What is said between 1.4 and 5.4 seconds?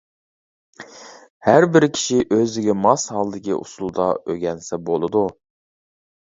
ھەر بىر كىشى ئۆزىگە ماس ھالدىكى ئۇسۇلدا ئۆگەنسە بولىدۇ.